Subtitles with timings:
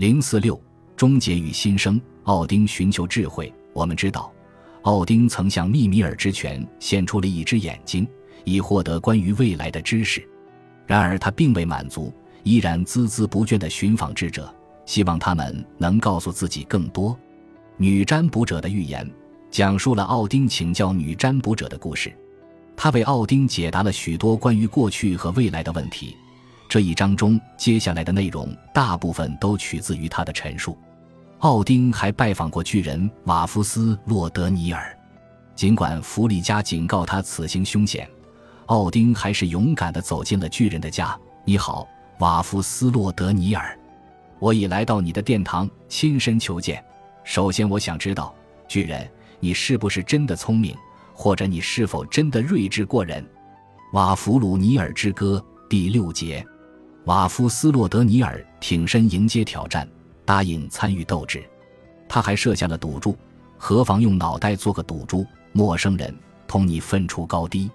[0.00, 0.58] 零四六
[0.96, 2.00] 终结与新生。
[2.22, 3.52] 奥丁寻求智慧。
[3.74, 4.32] 我们知道，
[4.80, 8.08] 奥丁曾向密米尔之泉献出了一只眼睛，
[8.44, 10.26] 以获得关于未来的知识。
[10.86, 12.10] 然而他并未满足，
[12.44, 14.50] 依然孜孜不倦地寻访智者，
[14.86, 17.14] 希望他们能告诉自己更多。
[17.76, 19.06] 女占卜者的预言
[19.50, 22.10] 讲述了奥丁请教女占卜者的故事，
[22.74, 26.16] 他为奥丁解答了许多关于过去和未来的问题。
[26.70, 30.78] 这一章中，接下来的内容大部分都取自于他的陈述。
[31.40, 34.96] 奥丁还拜访过巨人瓦夫斯洛德尼尔，
[35.56, 38.08] 尽管弗里加警告他此行凶险，
[38.66, 41.18] 奥丁还是勇敢地走进了巨人的家。
[41.44, 41.88] 你好，
[42.20, 43.76] 瓦夫斯洛德尼尔，
[44.38, 46.80] 我已来到你的殿堂，亲身求见。
[47.24, 48.32] 首先，我想知道，
[48.68, 50.76] 巨人，你是不是真的聪明，
[51.14, 53.28] 或者你是否真的睿智过人？
[53.92, 56.46] 瓦弗鲁尼尔之歌第六节。
[57.10, 59.84] 瓦夫斯洛德尼尔挺身迎接挑战，
[60.24, 61.42] 答应参与斗志。
[62.08, 63.18] 他还设下了赌注，
[63.58, 65.26] 何妨用脑袋做个赌注？
[65.50, 67.68] 陌生人同你分出高低。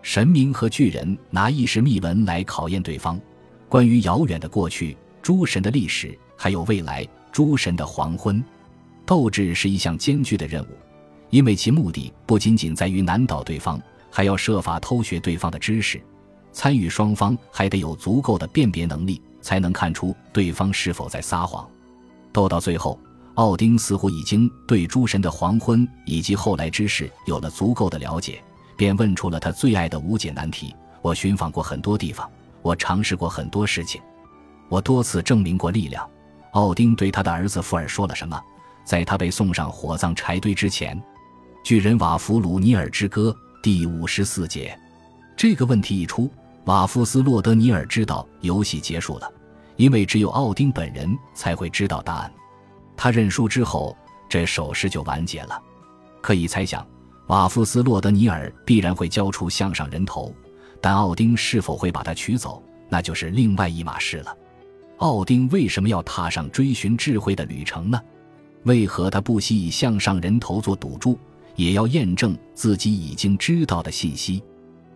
[0.00, 3.20] 神明和巨人拿意识秘文来考验对方。
[3.68, 8.42] 关于遥远的过去、诸神的历史，还有未来、诸神的黄昏。
[9.04, 10.68] 斗志是一项艰巨的任务，
[11.28, 13.78] 因为其目的不仅仅在于难倒对方，
[14.10, 16.02] 还要设法偷学对方的知识。
[16.52, 21.68] 参与双方还得有足够的辨别能力，才能看出对方是否在撒谎。
[22.32, 22.98] 斗到最后，
[23.34, 28.42] 奥丁似乎已经对诸神的黄昏以及后来之事有了足够的了解，
[28.76, 32.28] 便问出了他最爱的无解难题：“我寻访过很多地方，
[32.62, 34.00] 我尝试过很多事情，
[34.68, 36.08] 我多次证明过力量。”
[36.52, 38.40] 奥丁对他的儿子富尔说了什么？
[38.84, 41.00] 在他被送上火葬柴堆之前，
[41.62, 44.76] 巨人瓦弗鲁尼尔之歌第五十四节。
[45.40, 46.30] 这个问题一出。
[46.66, 49.32] 瓦夫斯洛德尼尔知道游戏结束了，
[49.76, 52.30] 因为只有奥丁本人才会知道答案。
[52.94, 53.96] 他认输之后，
[54.28, 55.58] 这首诗就完结了。
[56.20, 56.86] 可以猜想，
[57.28, 60.30] 瓦夫斯洛德尼尔必然会交出项上人头，
[60.78, 64.36] 但奥丁是否会把他取走，那就是另外一码事了。
[64.98, 67.98] 奥丁为什么要踏上追寻智慧的旅程呢？
[68.64, 71.18] 为何他不惜以项上人头做赌注，
[71.56, 74.42] 也要验证自己已经知道的信息？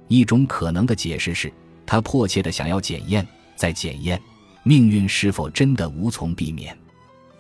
[0.09, 1.53] 一种可能的解释是，
[1.87, 3.27] 他迫切的想要检验，
[3.57, 4.21] 在检验
[4.63, 6.77] 命运是否真的无从避免。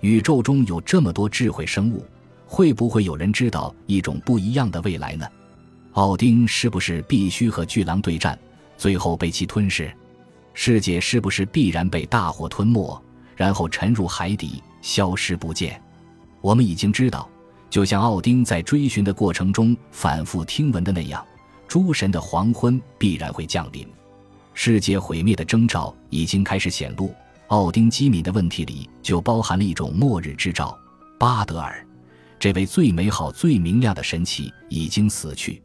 [0.01, 2.05] 宇宙中有这么多智慧生物，
[2.47, 5.27] 会不会有人知道一种不一样的未来呢？
[5.93, 8.39] 奥丁是不是必须和巨狼对战，
[8.77, 9.93] 最后被其吞噬？
[10.53, 13.03] 世界是不是必然被大火吞没，
[13.37, 15.81] 然后沉入海底，消失不见？
[16.41, 17.29] 我们已经知道，
[17.71, 21.25] 就像奥丁在追寻的过程中反复听闻的那样。
[21.75, 23.85] 诸神的黄昏必然会降临，
[24.53, 27.12] 世界毁灭的征兆已经开始显露。
[27.49, 30.79] 奥丁基敏的问题里就包含了一种末日之兆。
[31.19, 31.84] 巴德尔，
[32.39, 35.61] 这位最美好、最明亮的神奇已经死去。